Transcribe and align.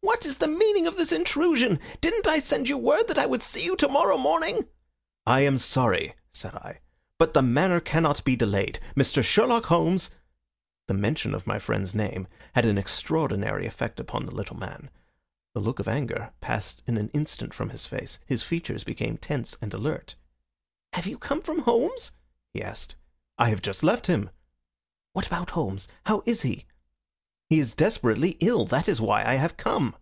"What 0.00 0.24
is 0.26 0.38
the 0.38 0.48
meaning 0.48 0.86
of 0.86 0.96
this 0.96 1.12
intrusion? 1.12 1.78
Didn't 2.00 2.26
I 2.26 2.38
send 2.38 2.68
you 2.68 2.76
word 2.78 3.08
that 3.08 3.18
I 3.18 3.26
would 3.26 3.42
see 3.42 3.62
you 3.64 3.76
to 3.76 3.88
morrow 3.88 4.16
morning?" 4.18 4.66
"I 5.26 5.40
am 5.40 5.58
sorry," 5.58 6.14
said 6.32 6.54
I, 6.54 6.80
"but 7.18 7.34
the 7.34 7.42
matter 7.42 7.80
cannot 7.80 8.24
be 8.24 8.34
delayed. 8.36 8.78
Mr. 8.96 9.22
Sherlock 9.22 9.66
Holmes" 9.66 10.10
The 10.88 10.94
mention 10.94 11.34
of 11.34 11.46
my 11.46 11.58
friend's 11.58 11.94
name 11.94 12.26
had 12.54 12.64
an 12.66 12.78
extraordinary 12.78 13.66
effect 13.66 14.00
upon 14.00 14.24
the 14.26 14.34
little 14.34 14.56
man. 14.58 14.90
The 15.54 15.60
look 15.60 15.78
of 15.78 15.88
anger 15.88 16.32
passed 16.40 16.82
in 16.86 16.96
an 16.96 17.10
instant 17.10 17.52
from 17.54 17.70
his 17.70 17.84
face. 17.86 18.18
His 18.26 18.42
features 18.42 18.84
became 18.84 19.18
tense 19.18 19.56
and 19.62 19.72
alert. 19.74 20.14
"Have 20.94 21.06
you 21.06 21.18
come 21.18 21.40
from 21.42 21.60
Holmes?" 21.60 22.12
he 22.54 22.62
asked. 22.62 22.94
"I 23.38 23.50
have 23.50 23.62
just 23.62 23.82
left 23.82 24.06
him." 24.08 24.30
"What 25.12 25.26
about 25.26 25.50
Holmes? 25.50 25.86
How 26.06 26.22
is 26.26 26.42
he?" 26.42 26.66
"He 27.50 27.60
is 27.60 27.74
desperately 27.74 28.32
ill. 28.40 28.66
That 28.66 28.90
is 28.90 29.00
why 29.00 29.24
I 29.24 29.36
have 29.36 29.56
come." 29.56 29.96